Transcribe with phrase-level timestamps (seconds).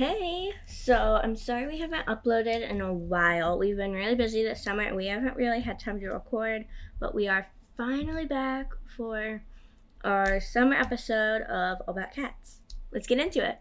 [0.00, 3.58] Hey, so I'm sorry we haven't uploaded in a while.
[3.58, 6.64] We've been really busy this summer and we haven't really had time to record,
[6.98, 9.42] but we are finally back for
[10.02, 12.60] our summer episode of All About Cats.
[12.90, 13.58] Let's get into it.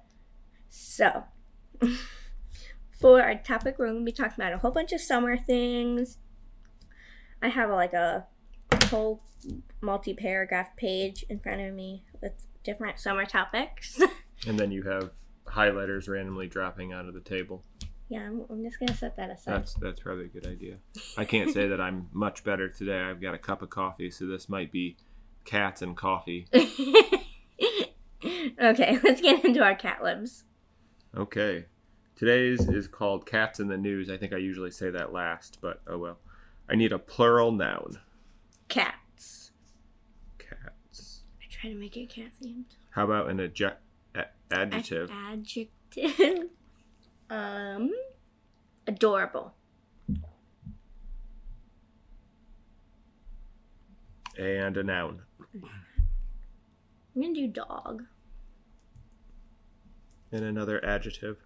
[0.69, 1.25] So,
[3.01, 6.19] for our topic, we're going to be talking about a whole bunch of summer things.
[7.41, 8.27] I have like a
[8.85, 9.23] whole
[9.81, 12.31] multi paragraph page in front of me with
[12.63, 14.01] different summer topics.
[14.47, 15.11] And then you have
[15.51, 17.63] highlighters randomly dropping out of the table.
[18.09, 19.53] yeah, I'm, I'm just going to set that aside.
[19.55, 20.77] That's that's probably a good idea.
[21.17, 22.99] I can't say that I'm much better today.
[23.01, 24.97] I've got a cup of coffee, so this might be
[25.45, 26.47] cats and coffee.
[28.61, 30.43] okay, let's get into our cat lives.
[31.15, 31.65] Okay.
[32.15, 34.09] Today's is called Cats in the News.
[34.09, 36.17] I think I usually say that last, but oh well.
[36.69, 37.99] I need a plural noun.
[38.67, 39.51] Cats.
[40.37, 41.21] Cats.
[41.41, 42.65] I try to make it cat themed.
[42.91, 43.77] How about an adje-
[44.51, 45.09] adjective?
[45.11, 46.49] Adjective.
[47.29, 47.91] um,
[48.87, 49.53] adorable.
[54.37, 55.21] And a noun.
[57.15, 58.03] I'm gonna do dog.
[60.31, 61.37] And another adjective.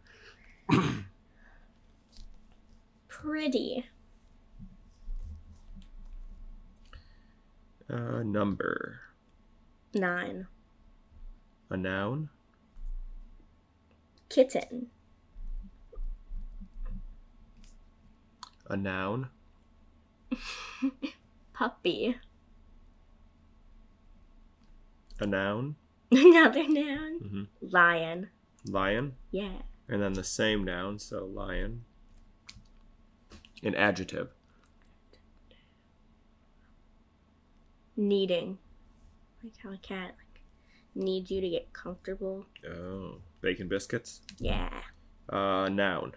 [3.07, 3.85] Pretty.
[7.87, 8.99] A number.
[9.93, 10.47] Nine.
[11.69, 12.29] A noun.
[14.33, 14.87] Kitten.
[18.67, 19.29] A noun.
[21.53, 22.17] Puppy.
[25.19, 25.75] A noun.
[26.11, 27.19] Another noun.
[27.19, 28.29] hmm Lion.
[28.65, 29.13] Lion.
[29.29, 29.61] Yeah.
[29.87, 31.85] And then the same noun, so lion.
[33.61, 34.29] An adjective.
[37.95, 38.57] Needing.
[39.43, 40.41] Like how a cat like
[40.95, 42.47] needs you to get comfortable.
[42.67, 44.21] Oh, bacon biscuits.
[44.39, 44.69] Yeah.
[45.29, 46.13] Uh, noun.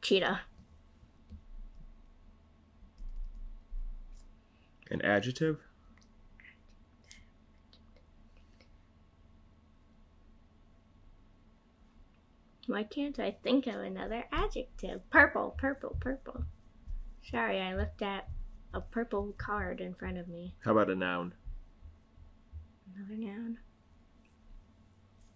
[0.00, 0.40] Cheetah.
[4.90, 5.58] An adjective.
[12.66, 15.00] Why can't I think of another adjective?
[15.10, 16.44] Purple, purple, purple.
[17.30, 18.28] Sorry, I looked at
[18.72, 20.54] a purple card in front of me.
[20.64, 21.34] How about a noun?
[22.94, 23.58] Another noun.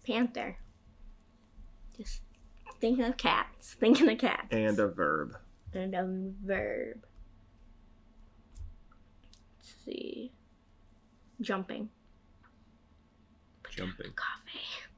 [0.09, 0.57] Panther.
[1.95, 2.21] Just
[2.81, 3.75] thinking of cats.
[3.79, 4.47] Thinking of cats.
[4.49, 5.37] And a verb.
[5.73, 7.05] and a verb.
[9.57, 10.31] Let's see.
[11.41, 11.89] Jumping.
[13.69, 14.13] Jumping.
[14.15, 14.89] Coffee.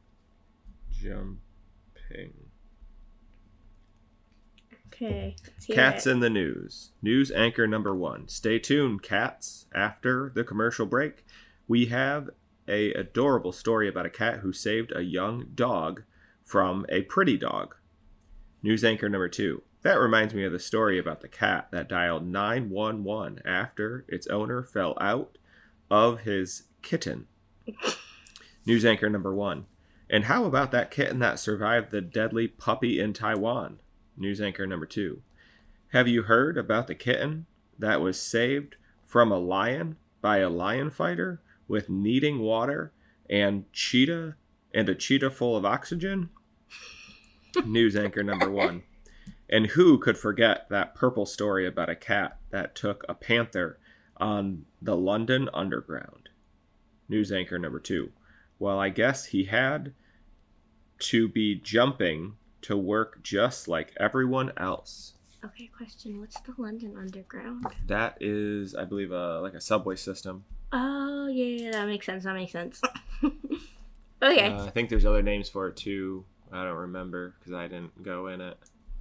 [0.91, 2.33] Jumping.
[4.87, 5.35] Okay.
[5.69, 6.11] Cats it.
[6.11, 6.91] in the news.
[7.01, 8.29] News anchor number one.
[8.29, 9.65] Stay tuned, cats.
[9.75, 11.25] After the commercial break,
[11.67, 12.29] we have
[12.67, 16.03] a adorable story about a cat who saved a young dog
[16.43, 17.75] from a pretty dog.
[18.61, 19.63] News anchor number two.
[19.83, 24.61] That reminds me of the story about the cat that dialed 911 after its owner
[24.61, 25.37] fell out
[25.89, 27.27] of his kitten.
[28.65, 29.65] News anchor number one.
[30.09, 33.79] And how about that kitten that survived the deadly puppy in Taiwan?
[34.17, 35.21] News anchor number two.
[35.93, 37.47] Have you heard about the kitten
[37.79, 42.91] that was saved from a lion by a lion fighter with needing water
[43.29, 44.35] and cheetah
[44.73, 46.29] and a cheetah full of oxygen?
[47.65, 48.83] News anchor number one.
[49.49, 53.79] And who could forget that purple story about a cat that took a panther
[54.17, 56.27] on the London Underground?
[57.07, 58.11] News anchor number two.
[58.59, 59.93] Well, I guess he had
[60.99, 65.13] to be jumping to work just like everyone else.
[65.43, 66.19] Okay, question.
[66.19, 67.65] What's the London Underground?
[67.87, 70.43] That is, I believe, uh, like a subway system.
[70.73, 72.23] Oh, yeah, that makes sense.
[72.23, 72.81] That makes sense.
[74.21, 74.47] okay.
[74.49, 76.25] Uh, I think there's other names for it too.
[76.51, 78.57] I don't remember because I didn't go in it.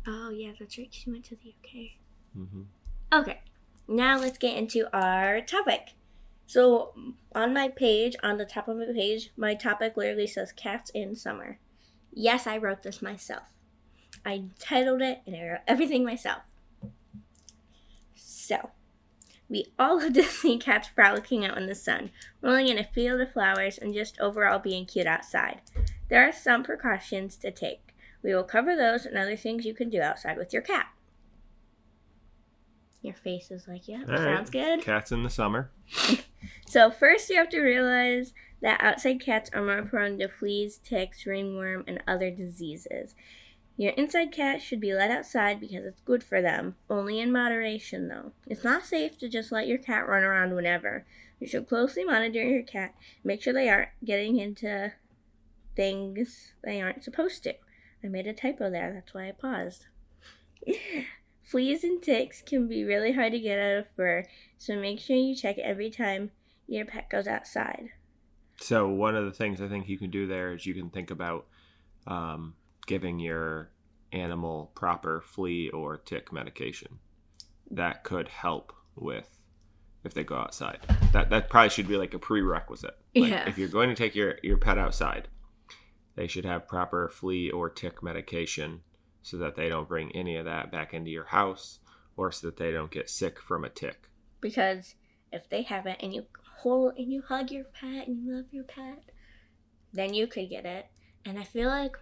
[0.06, 0.91] oh, yeah, that's right.
[0.91, 1.99] 'cause you went to the UK.
[2.34, 2.62] hmm
[3.12, 3.40] Okay,
[3.88, 5.94] now let's get into our topic.
[6.46, 6.94] So,
[7.34, 11.14] on my page, on the top of my page, my topic literally says cats in
[11.17, 11.58] summer.
[12.12, 13.44] Yes, I wrote this myself.
[14.25, 16.43] I titled it and I wrote everything myself.
[18.14, 18.70] So,
[19.50, 22.11] we all love to see cats frolicking out in the sun,
[22.41, 25.61] rolling in a field of flowers, and just overall being cute outside.
[26.08, 27.94] There are some precautions to take.
[28.23, 30.87] We will cover those and other things you can do outside with your cat.
[33.02, 34.37] Your face is like, yeah, All right.
[34.37, 34.82] sounds good.
[34.82, 35.70] Cats in the summer.
[36.70, 38.32] So first, you have to realize
[38.62, 43.17] that outside cats are more prone to fleas, ticks, ringworm, and other diseases.
[43.81, 48.09] Your inside cat should be let outside because it's good for them, only in moderation
[48.09, 48.32] though.
[48.47, 51.06] It's not safe to just let your cat run around whenever.
[51.38, 52.94] You should closely monitor your cat,
[53.25, 54.93] make sure they aren't getting into
[55.75, 57.55] things they aren't supposed to.
[58.05, 59.87] I made a typo there, that's why I paused.
[61.43, 64.25] Fleas and ticks can be really hard to get out of fur,
[64.59, 66.32] so make sure you check every time
[66.67, 67.93] your pet goes outside.
[68.61, 71.11] So one of the things I think you can do there is you can think
[71.11, 71.47] about
[72.06, 72.56] um,
[72.90, 73.70] giving your
[74.12, 76.98] animal proper flea or tick medication.
[77.70, 79.38] That could help with
[80.02, 80.81] if they go outside.
[81.12, 82.96] That that probably should be like a prerequisite.
[83.14, 83.48] Like Yeah.
[83.48, 85.28] If you're going to take your your pet outside,
[86.16, 88.81] they should have proper flea or tick medication
[89.22, 91.78] so that they don't bring any of that back into your house
[92.16, 94.08] or so that they don't get sick from a tick.
[94.40, 94.96] Because
[95.31, 96.26] if they have it and you
[96.56, 99.04] hold and you hug your pet and you love your pet,
[99.93, 100.86] then you could get it.
[101.25, 101.96] And I feel like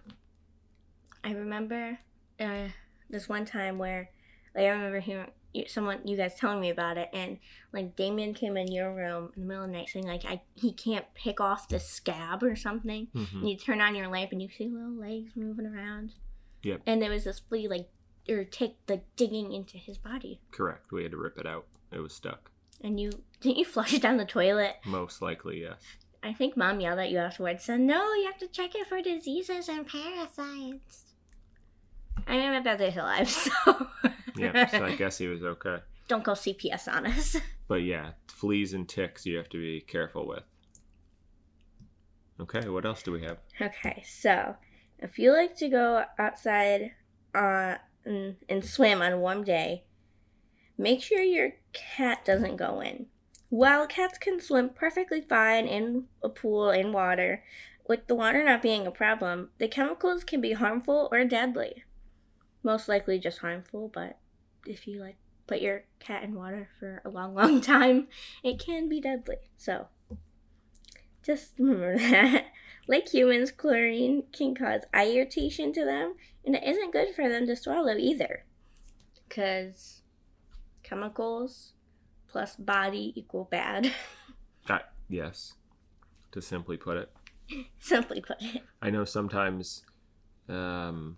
[1.23, 1.99] I remember
[2.39, 2.67] uh,
[3.09, 4.09] this one time where
[4.55, 5.27] like I remember hearing
[5.67, 7.39] someone you guys telling me about it and
[7.73, 10.41] like Damien came in your room in the middle of the night saying like I
[10.55, 13.07] he can't pick off the scab or something.
[13.15, 13.33] Mhm.
[13.33, 16.13] And you turn on your lamp and you see little legs moving around.
[16.63, 16.81] Yep.
[16.85, 17.89] And there was this flea like
[18.29, 20.39] or tick like digging into his body.
[20.51, 20.91] Correct.
[20.91, 21.65] We had to rip it out.
[21.91, 22.51] It was stuck.
[22.81, 23.09] And you
[23.41, 24.75] didn't you flush it down the toilet?
[24.85, 25.81] Most likely, yes.
[26.21, 29.01] I think mom yelled at you afterwards, said, No, you have to check it for
[29.01, 31.08] diseases and parasites.
[32.29, 33.51] I mean, my brother's alive, so.
[34.37, 35.77] Yeah, so I guess he was okay.
[36.07, 37.35] Don't go CPS on us.
[37.67, 40.41] But yeah, fleas and ticks you have to be careful with.
[42.41, 43.37] Okay, what else do we have?
[43.61, 44.55] Okay, so
[44.97, 46.93] if you like to go outside
[47.35, 49.83] uh, and, and swim on a warm day,
[50.79, 53.05] make sure your cat doesn't go in.
[53.49, 57.43] While cats can swim perfectly fine in a pool in water,
[57.87, 61.83] with the water not being a problem, the chemicals can be harmful or deadly.
[62.63, 64.17] Most likely just harmful, but
[64.65, 65.17] if you like
[65.47, 68.07] put your cat in water for a long, long time,
[68.43, 69.37] it can be deadly.
[69.57, 69.87] So
[71.23, 72.45] just remember that.
[72.87, 77.45] Like humans, chlorine can cause eye irritation to them, and it isn't good for them
[77.45, 78.45] to swallow either.
[79.27, 80.01] Because
[80.81, 81.73] chemicals
[82.27, 83.91] plus body equal bad,
[84.67, 85.53] That, yes,
[86.31, 87.11] to simply put it.
[87.79, 88.61] simply put it.
[88.81, 89.83] I know sometimes
[90.47, 91.17] um,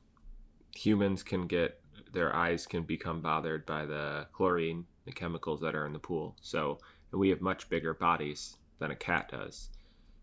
[0.76, 1.80] humans can get
[2.14, 6.36] their eyes can become bothered by the chlorine, the chemicals that are in the pool.
[6.42, 6.80] So
[7.12, 9.70] we have much bigger bodies than a cat does.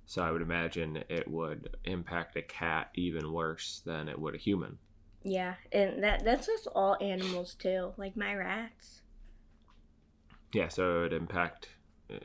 [0.06, 4.38] So I would imagine it would impact a cat even worse than it would a
[4.38, 4.78] human.
[5.22, 9.02] Yeah, and that that's just all animals too, like my rats.
[10.54, 11.68] Yeah, so it would impact
[12.10, 12.16] uh,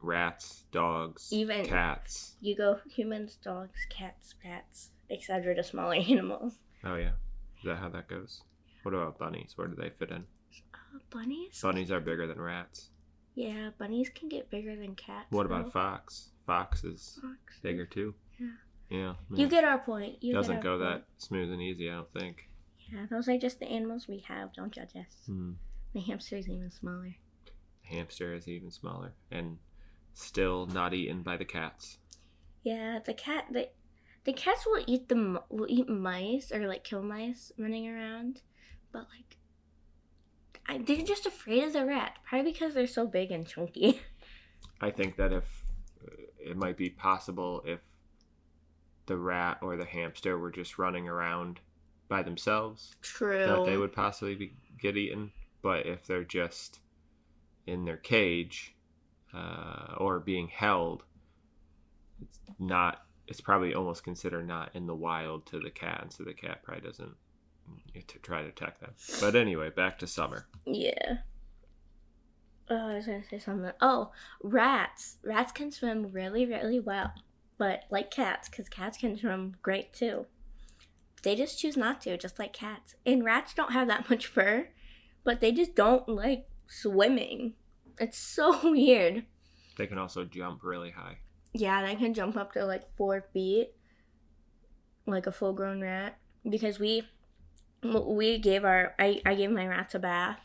[0.00, 2.36] rats, dogs, Even- cats.
[2.40, 5.54] You go humans, dogs, cats, rats, etc.
[5.56, 6.58] to smaller animals.
[6.84, 7.12] Oh yeah,
[7.58, 8.42] is that how that goes?
[8.82, 9.52] What about bunnies?
[9.56, 10.24] Where do they fit in?
[10.74, 11.60] Uh, bunnies?
[11.60, 12.90] Bunnies are bigger than rats.
[13.34, 15.26] Yeah, bunnies can get bigger than cats.
[15.30, 15.68] What about though.
[15.68, 16.30] a fox?
[16.46, 17.60] Fox is Fox?
[17.62, 18.14] bigger too.
[18.38, 18.46] Yeah.
[18.88, 19.14] Yeah.
[19.34, 20.22] You get our point.
[20.22, 20.90] You doesn't go point.
[20.90, 21.90] that smooth and easy.
[21.90, 22.48] I don't think.
[22.92, 24.52] Yeah, those are just the animals we have.
[24.52, 25.26] Don't judge us.
[25.26, 25.52] Hmm.
[25.92, 27.16] The is even smaller.
[27.46, 29.58] The hamster is even smaller and
[30.14, 31.98] still not eaten by the cats.
[32.62, 33.46] Yeah, the cat.
[33.50, 33.68] The,
[34.26, 38.42] the cats will eat the will eat mice or like kill mice running around,
[38.92, 39.36] but like,
[40.68, 42.18] I, they're just afraid of the rat.
[42.28, 44.00] Probably because they're so big and chunky.
[44.80, 45.44] I think that if
[46.04, 46.10] uh,
[46.40, 47.78] it might be possible if
[49.06, 51.60] the rat or the hamster were just running around
[52.08, 53.46] by themselves, True.
[53.46, 55.30] that they would possibly be, get eaten.
[55.62, 56.80] But if they're just
[57.68, 58.74] in their cage
[59.32, 61.04] uh, or being held,
[62.20, 63.05] it's not.
[63.28, 66.62] It's probably almost considered not in the wild to the cat, and so the cat
[66.62, 67.14] probably doesn't
[68.06, 68.92] to try to attack them.
[69.20, 70.46] But anyway, back to summer.
[70.64, 71.18] Yeah.
[72.68, 73.72] Oh, I was gonna say something.
[73.80, 74.10] Oh,
[74.42, 75.18] rats.
[75.24, 77.12] Rats can swim really, really well,
[77.58, 80.26] but like cats, because cats can swim great too.
[81.22, 82.94] They just choose not to, just like cats.
[83.04, 84.68] And rats don't have that much fur,
[85.24, 87.54] but they just don't like swimming.
[87.98, 89.24] It's so weird.
[89.76, 91.18] They can also jump really high.
[91.52, 93.70] Yeah, and I can jump up to like four feet,
[95.06, 96.18] like a full-grown rat.
[96.48, 97.02] Because we,
[97.82, 100.38] we gave our, I, I gave my rats a bath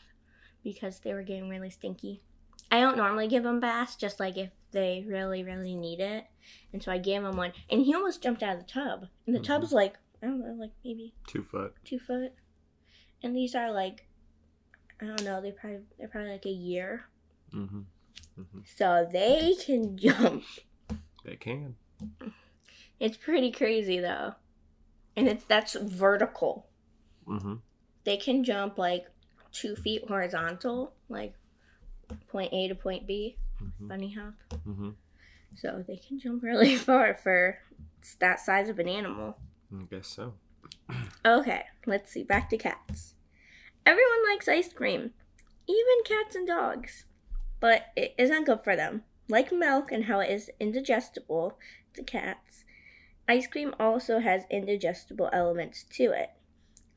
[0.64, 2.22] because they were getting really stinky.
[2.70, 6.24] I don't normally give them baths, just like if they really, really need it.
[6.72, 9.06] And so I gave him one, and he almost jumped out of the tub.
[9.26, 9.44] And the Mhm.
[9.44, 11.74] tub's like, I don't know, like maybe Two foot.
[11.84, 12.32] two foot.
[13.22, 14.06] And these are like,
[15.00, 17.04] I don't know, they probably they're probably like a year,
[17.52, 17.80] Mm-hmm.
[18.40, 18.60] Mm-hmm.
[18.76, 20.42] so they can jump.
[21.24, 21.76] They can.
[22.98, 24.34] It's pretty crazy though.
[25.16, 26.66] And it's that's vertical.
[27.28, 27.54] Mm-hmm.
[28.04, 29.06] They can jump like
[29.52, 31.34] two feet horizontal, like
[32.28, 33.88] point A to point B, Mm-hmm.
[33.88, 34.34] bunny hop.
[34.66, 34.90] Mm-hmm.
[35.54, 37.58] So they can jump really far for
[38.18, 39.36] that size of an animal.
[39.72, 40.34] I guess so.
[41.24, 42.24] Okay, let's see.
[42.24, 43.14] Back to cats.
[43.86, 45.10] Everyone likes ice cream,
[45.68, 47.04] even cats and dogs.
[47.60, 49.04] But it isn't good for them.
[49.32, 51.58] Like milk and how it is indigestible
[51.94, 52.66] to cats,
[53.26, 56.32] ice cream also has indigestible elements to it.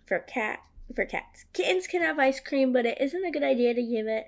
[0.05, 0.59] For cat
[0.93, 1.45] for cats.
[1.53, 4.25] Kittens can have ice cream, but it isn't a good idea to give it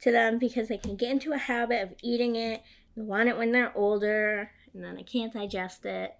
[0.00, 2.64] to them because they can get into a habit of eating it.
[2.96, 6.16] They want it when they're older, and then they can't digest it.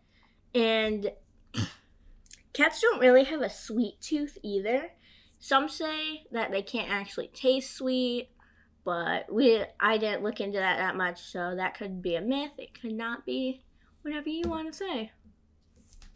[0.55, 1.11] And
[2.53, 4.93] cats don't really have a sweet tooth either.
[5.41, 8.29] Some say that they can't actually taste sweet,
[8.85, 12.53] but we I didn't look into that that much, so that could be a myth.
[12.59, 13.63] It could not be.
[14.03, 15.13] Whatever you want to say.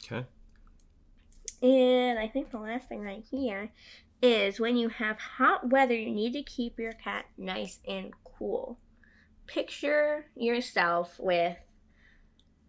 [0.05, 0.27] Okay.
[1.63, 3.71] And I think the last thing right here
[4.21, 8.79] is when you have hot weather, you need to keep your cat nice and cool.
[9.47, 11.57] Picture yourself with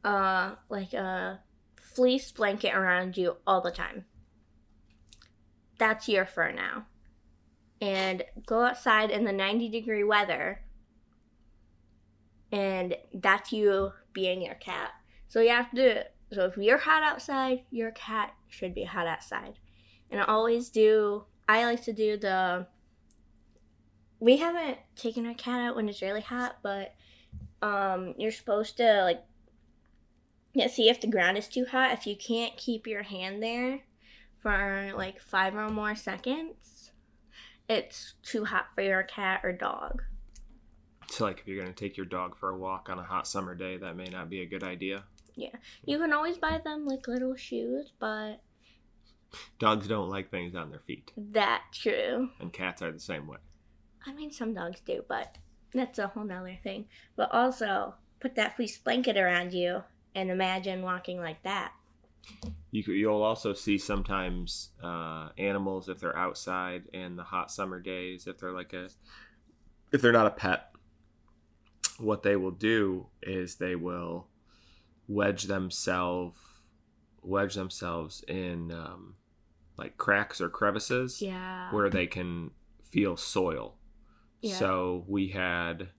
[0.04, 1.39] uh like a
[1.82, 4.06] fleece blanket around you all the time.
[5.80, 6.86] That's your fur now.
[7.79, 10.62] And go outside in the 90 degree weather.
[12.51, 14.91] And that's you being your cat.
[15.27, 19.60] So you have to so if you're hot outside, your cat should be hot outside.
[20.12, 22.67] And I always do I like to do the
[24.19, 26.96] we haven't taken our cat out when it's really hot, but
[27.62, 29.24] um you're supposed to like
[30.53, 31.91] yeah, see if the ground is too hot.
[31.91, 33.81] If you can't keep your hand there
[34.39, 36.55] for like five or more seconds,
[37.70, 40.04] it's too hot for your cat or dog.
[41.10, 43.28] So, like, if you're going to take your dog for a walk on a hot
[43.28, 45.04] summer day, that may not be a good idea.
[45.36, 45.56] Yeah.
[45.86, 48.42] You can always buy them like little shoes, but
[49.60, 52.30] Dogs don't like things on their feet, that's true.
[52.40, 53.38] and cats are the same way.
[54.06, 55.38] I mean, some dogs do, but
[55.74, 56.86] that's a whole nother thing.
[57.18, 59.84] But also, put that fleece blanket around you
[60.16, 61.74] and imagine walking like that.
[62.72, 68.27] You you'll also see sometimes uh, animals if they're outside in the hot summer days.
[68.27, 68.89] If they're like a,
[69.91, 70.72] if they're not a pet,
[71.98, 74.27] what they will do is they will
[75.07, 76.38] wedge themselves,
[77.22, 79.15] wedge themselves in um,
[79.77, 81.72] like cracks or crevices Yeah.
[81.74, 82.51] where they can
[82.84, 83.75] feel soil.
[84.41, 84.55] Yeah.
[84.57, 85.89] So we had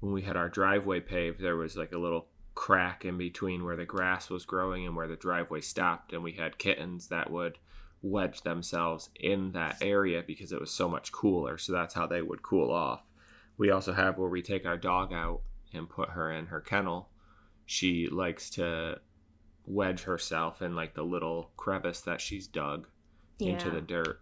[0.00, 2.28] when we had our driveway paved, there was like a little
[2.58, 6.32] crack in between where the grass was growing and where the driveway stopped, and we
[6.32, 7.56] had kittens that would
[8.02, 11.56] wedge themselves in that area because it was so much cooler.
[11.56, 13.04] So that's how they would cool off.
[13.58, 17.10] We also have where we take our dog out and put her in her kennel.
[17.64, 18.98] She likes to
[19.64, 22.88] wedge herself in like the little crevice that she's dug
[23.38, 24.20] into the dirt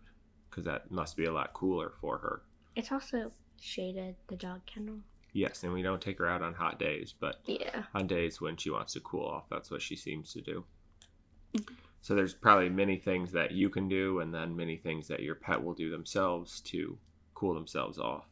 [0.50, 2.42] because that must be a lot cooler for her.
[2.74, 4.98] It's also shaded, the dog kennel.
[5.36, 7.82] Yes, and we don't take her out on hot days, but Yeah.
[7.94, 10.64] on days when she wants to cool off, that's what she seems to do.
[11.54, 11.74] Mm-hmm.
[12.00, 15.34] So there's probably many things that you can do, and then many things that your
[15.34, 16.96] pet will do themselves to
[17.34, 18.24] cool themselves off.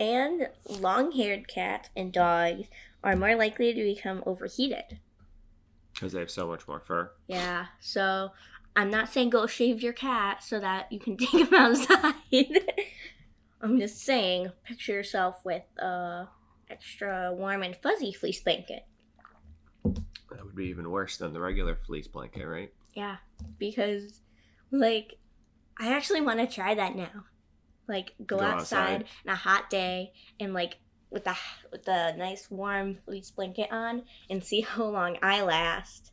[0.00, 2.68] And long haired cats and dogs
[3.04, 5.00] are more likely to become overheated.
[5.92, 7.12] Because they have so much more fur.
[7.26, 8.30] Yeah, so
[8.74, 12.14] I'm not saying go shave your cat so that you can take him outside.
[13.60, 16.28] I'm just saying picture yourself with a
[16.70, 18.84] extra warm and fuzzy fleece blanket.
[19.84, 22.72] That would be even worse than the regular fleece blanket, right?
[22.94, 23.16] Yeah,
[23.58, 24.20] because
[24.70, 25.14] like
[25.78, 27.24] I actually want to try that now.
[27.88, 29.04] Like go, Go outside, outside.
[29.26, 30.78] on a hot day and like
[31.10, 31.34] with the
[31.72, 36.12] with the nice warm fleece blanket on and see how long I last.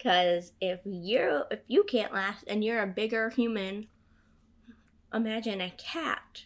[0.00, 3.88] Cuz if you if you can't last and you're a bigger human,
[5.12, 6.44] imagine a cat.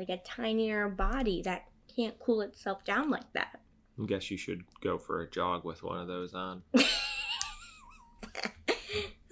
[0.00, 3.60] Like a tinier body that can't cool itself down like that.
[4.02, 6.62] I guess you should go for a jog with one of those on.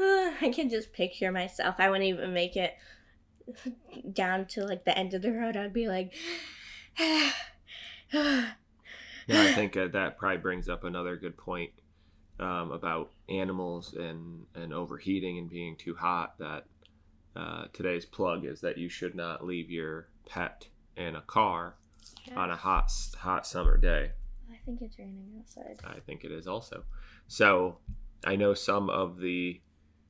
[0.00, 1.76] I can just picture myself.
[1.78, 2.76] I wouldn't even make it
[4.12, 5.56] down to like the end of the road.
[5.56, 6.12] I'd be like,
[9.28, 11.70] Yeah, I think uh, that probably brings up another good point
[12.40, 16.38] um, about animals and, and overheating and being too hot.
[16.38, 16.64] That
[17.36, 21.76] uh, today's plug is that you should not leave your pet in a car
[22.36, 24.12] on a hot hot summer day.
[24.50, 25.78] I think it's raining outside.
[25.84, 26.84] I think it is also.
[27.26, 27.78] So
[28.24, 29.60] I know some of the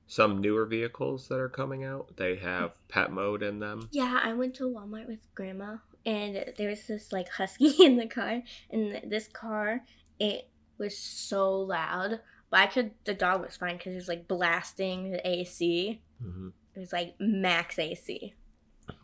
[0.07, 2.17] some newer vehicles that are coming out.
[2.17, 3.89] They have pet mode in them.
[3.93, 8.07] Yeah, I went to Walmart with grandma and there was this like husky in the
[8.07, 9.85] car and this car
[10.19, 10.49] it
[10.79, 12.21] was so loud.
[12.51, 16.01] But I could the dog was fine cuz it was like blasting the AC.
[16.21, 18.35] hmm It was like max AC.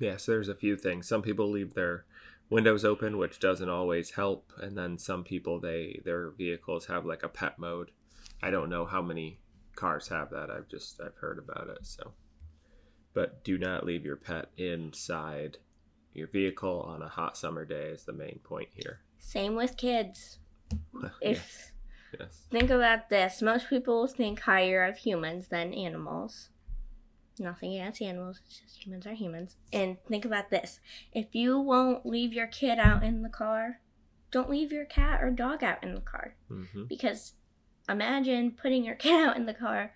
[0.04, 1.08] Yeah, so there's a few things.
[1.08, 2.04] Some people leave their
[2.50, 4.52] windows open, which doesn't always help.
[4.60, 7.90] And then some people they their vehicles have like a pet mode.
[8.42, 9.38] I don't know how many
[9.76, 10.50] cars have that.
[10.50, 11.86] I've just I've heard about it.
[11.86, 12.12] So,
[13.14, 15.56] but do not leave your pet inside
[16.12, 17.86] your vehicle on a hot summer day.
[17.86, 19.00] Is the main point here.
[19.18, 20.38] Same with kids.
[21.22, 21.72] If
[22.20, 22.42] yes.
[22.50, 26.50] think about this, most people think higher of humans than animals.
[27.38, 29.56] Nothing against animals, it's just humans are humans.
[29.72, 30.78] And think about this.
[31.12, 33.80] If you won't leave your kid out in the car,
[34.30, 36.36] don't leave your cat or dog out in the car.
[36.48, 37.32] hmm Because
[37.88, 39.92] imagine putting your kid out in the car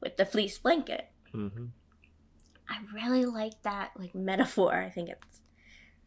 [0.00, 1.08] with the fleece blanket.
[1.32, 1.66] hmm
[2.68, 4.74] I really like that like metaphor.
[4.74, 5.40] I think it's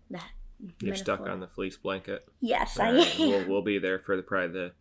[0.09, 0.29] that
[0.79, 2.27] You're stuck on the fleece blanket.
[2.39, 3.19] Yes, I am.
[3.19, 4.71] we'll, we'll be there for the probably the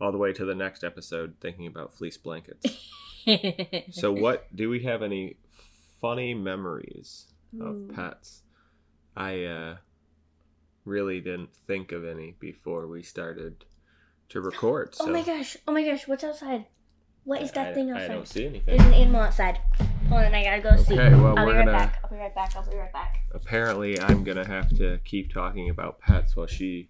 [0.00, 2.66] all the way to the next episode thinking about fleece blankets.
[3.92, 5.36] so what do we have any
[6.00, 7.26] funny memories
[7.60, 7.92] of Ooh.
[7.94, 8.42] pets?
[9.16, 9.76] I uh
[10.84, 13.64] really didn't think of any before we started
[14.30, 14.94] to record.
[14.94, 15.56] So Oh my gosh!
[15.66, 16.06] Oh my gosh!
[16.08, 16.66] What's outside?
[17.24, 18.10] What is that I, thing outside?
[18.10, 18.76] I don't see anything.
[18.76, 19.58] There's an animal outside.
[20.08, 20.94] Hold on, I gotta go see.
[20.98, 21.98] Okay, well I'll we're right gonna back.
[22.02, 22.56] I'll be right back.
[22.56, 23.18] I'll be right back.
[23.32, 26.88] apparently I'm gonna have to keep talking about pets while she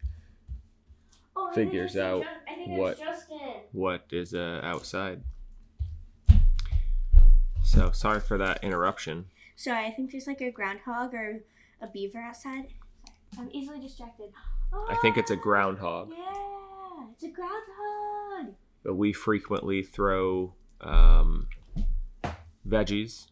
[1.37, 2.25] Oh, Figures out
[2.67, 2.99] what-
[3.73, 5.23] what is uh, outside.
[7.71, 9.27] So sorry for that interruption.
[9.55, 11.45] Sorry, I think there's like a groundhog or
[11.81, 12.67] a beaver outside.
[13.33, 14.31] Sorry, I'm easily distracted.
[14.89, 16.11] I think it's a Ah, groundhog.
[16.11, 18.57] Yeah, it's a groundhog.
[18.83, 21.47] But we frequently throw um,
[22.67, 23.29] veggies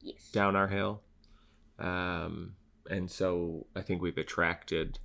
[0.00, 0.30] Yes.
[0.30, 1.02] down our hill.
[1.80, 2.54] Um,
[2.88, 5.00] and so I think we've attracted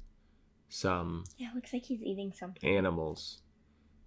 [0.69, 2.69] some Yeah, looks like he's eating something.
[2.69, 3.41] animals.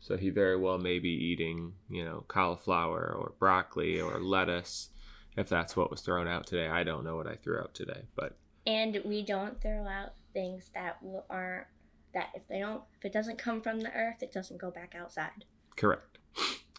[0.00, 4.88] So he very well may be eating, you know, cauliflower or broccoli or lettuce,
[5.36, 6.68] if that's what was thrown out today.
[6.68, 10.70] I don't know what I threw out today, but And we don't throw out things
[10.74, 11.66] that aren't
[12.14, 14.94] that if they don't if it doesn't come from the earth, it doesn't go back
[14.98, 15.44] outside.
[15.76, 16.18] correct.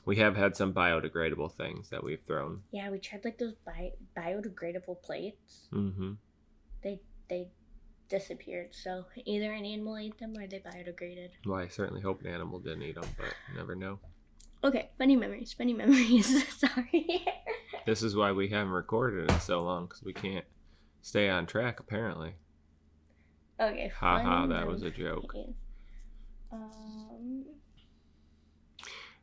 [0.04, 2.64] We have had some biodegradable things that we've thrown.
[2.72, 5.68] Yeah, we tried like those bi- biodegradable plates.
[5.70, 6.14] hmm
[6.84, 7.50] They they
[8.12, 8.76] disappeared.
[8.76, 11.30] So either an animal ate them or they biodegraded.
[11.46, 13.98] Well, I certainly hope an animal didn't eat them, but you never know.
[14.64, 15.54] Okay, funny memories.
[15.54, 16.48] Funny memories.
[16.60, 17.26] Sorry.
[17.88, 20.46] This is why we haven't recorded in so long because we can't
[21.02, 21.80] stay on track.
[21.80, 22.36] Apparently,
[23.60, 23.92] okay.
[24.00, 25.34] Ha ha, that was a joke.
[26.52, 27.46] Um.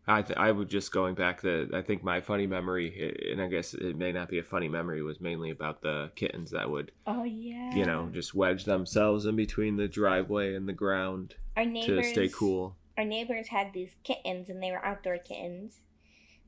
[0.08, 3.46] I th- I would just going back the I think my funny memory, and I
[3.46, 6.92] guess it may not be a funny memory, was mainly about the kittens that would
[7.06, 7.74] Oh yeah.
[7.74, 12.12] you know just wedge themselves in between the driveway and the ground our neighbors to
[12.12, 12.76] stay cool.
[12.96, 15.80] Our neighbors had these kittens, and they were outdoor kittens.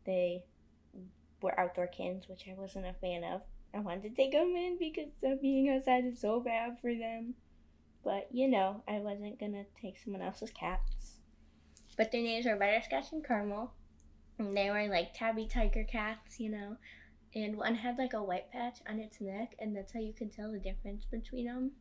[0.04, 0.44] They
[1.42, 3.42] were outdoor kittens, which I wasn't a fan of.
[3.72, 7.34] I wanted to take them in because being outside is so bad for them.
[8.02, 11.19] But you know, I wasn't gonna take someone else's cats.
[12.00, 13.74] But their names were Butterscotch and Caramel,
[14.38, 16.78] and they were like tabby tiger cats, you know.
[17.34, 20.30] And one had like a white patch on its neck, and that's how you can
[20.30, 21.72] tell the difference between them.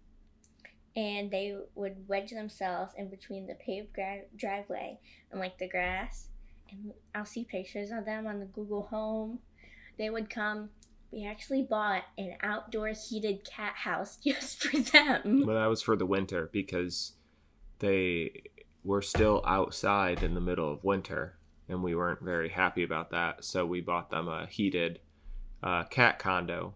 [0.94, 5.00] And they would wedge themselves in between the paved gra- driveway
[5.32, 6.28] and like the grass.
[6.70, 9.40] And I'll see pictures of them on the Google Home.
[9.98, 10.70] They would come.
[11.14, 15.46] We actually bought an outdoor heated cat house just for them.
[15.46, 17.14] But that was for the winter because
[17.80, 18.44] they
[18.84, 21.38] were still outside in the middle of winter,
[21.68, 23.44] and we weren't very happy about that.
[23.44, 25.00] So we bought them a heated
[25.62, 26.76] uh, cat condo,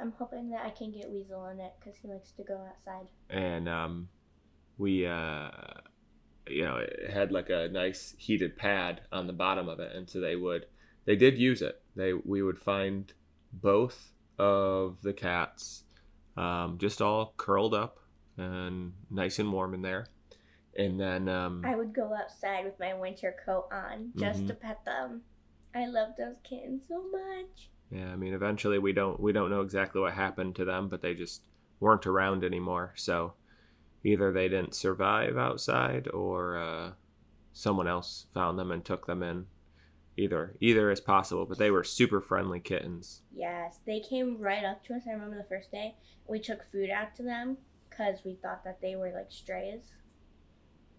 [0.00, 3.06] I'm hoping that I can get Weasel in it because he likes to go outside.
[3.28, 4.08] and um,
[4.78, 5.50] we uh,
[6.48, 10.08] you know it had like a nice heated pad on the bottom of it, and
[10.08, 10.66] so they would
[11.04, 11.82] they did use it.
[11.96, 13.12] They we would find
[13.52, 15.84] both of the cats
[16.36, 17.98] um, just all curled up
[18.38, 20.06] and nice and warm in there,
[20.76, 24.46] and then um, I would go outside with my winter coat on just Mhm.
[24.48, 25.22] to pet them.
[25.74, 27.70] I love those kittens so much.
[27.90, 31.02] Yeah, I mean, eventually we don't we don't know exactly what happened to them, but
[31.02, 31.42] they just
[31.80, 32.92] weren't around anymore.
[32.96, 33.34] So
[34.04, 36.92] either they didn't survive outside, or uh,
[37.52, 39.46] someone else found them and took them in.
[40.16, 43.22] Either either is possible, but they were super friendly kittens.
[43.32, 45.02] Yes, they came right up to us.
[45.08, 45.96] I remember the first day
[46.28, 49.92] we took food out to them because we thought that they were like strays.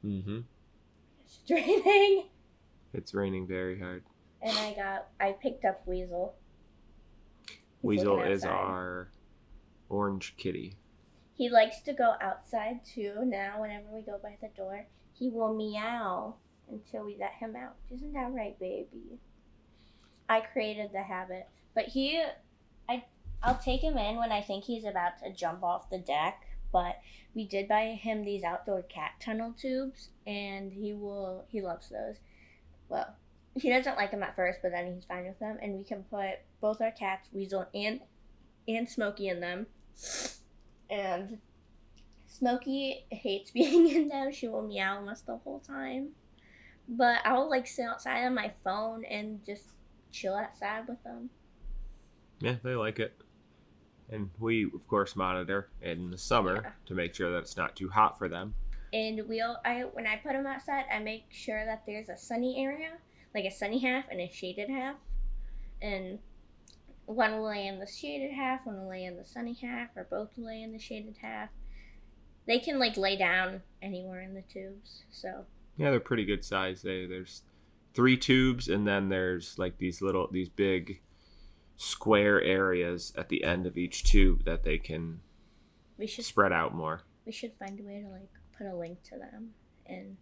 [0.05, 0.39] Mm-hmm.
[1.25, 2.25] It's raining,
[2.93, 4.03] It's raining very hard.
[4.41, 6.35] and I got I picked up Weasel.
[7.47, 9.09] He's Weasel is our
[9.89, 10.75] orange kitty.
[11.35, 13.15] He likes to go outside too.
[13.25, 16.35] Now, whenever we go by the door, he will meow
[16.69, 17.75] until we let him out.
[17.91, 19.19] Isn't that right, baby?
[20.29, 22.23] I created the habit, but he,
[22.87, 23.03] I,
[23.43, 26.99] I'll take him in when I think he's about to jump off the deck, but
[27.33, 32.17] we did buy him these outdoor cat tunnel tubes, and he will he loves those.
[32.89, 33.15] Well,
[33.55, 36.03] he doesn't like them at first, but then he's fine with them, and we can
[36.03, 38.01] put both our cats, Weasel and
[38.67, 39.67] and Smokey, in them.
[40.89, 41.39] And
[42.27, 44.31] Smokey hates being in them.
[44.31, 46.09] She will meow almost the whole time.
[46.87, 49.63] But I'll like sit outside on my phone and just
[50.11, 51.29] chill outside with them.
[52.39, 53.13] Yeah, they like it.
[54.11, 56.71] And we, of course, monitor in the summer Yeah.
[56.87, 58.55] to make sure that it's not too hot for them.
[58.93, 62.61] And we'll I when I put them outside, I make sure that there's a sunny
[62.63, 62.97] area,
[63.33, 64.97] like a sunny half and a shaded half,
[65.81, 66.19] and
[67.05, 70.03] one will lay in the shaded half, one will lay in the sunny half, or
[70.03, 71.49] both will lay in the shaded half.
[72.47, 75.45] They can like lay down anywhere in the tubes, so
[75.77, 76.81] Yeah, they're pretty good size.
[76.81, 77.43] They there's
[77.93, 80.99] three tubes, and then there's like these little, these big
[81.75, 85.19] square areas at the end of each tube that they can
[85.97, 87.01] we should spread out more.
[87.25, 89.51] we should find a way to like put a link to them
[89.85, 90.17] in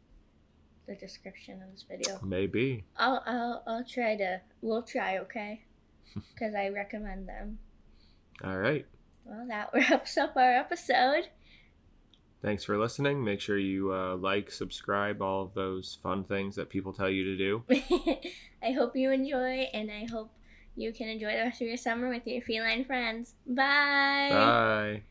[0.87, 2.19] the description of this video.
[2.23, 2.83] Maybe.
[2.97, 5.63] I'll I'll I'll try to we'll try okay,
[6.33, 7.59] because I recommend them.
[8.43, 8.85] All right.
[9.23, 11.27] Well, that wraps up our episode.
[12.41, 13.23] Thanks for listening.
[13.23, 17.25] Make sure you uh, like, subscribe, all of those fun things that people tell you
[17.25, 17.63] to do.
[18.63, 20.31] I hope you enjoy, and I hope
[20.79, 23.35] you can enjoy the rest of your summer with your feline friends.
[23.45, 24.29] Bye.
[24.31, 25.03] Bye.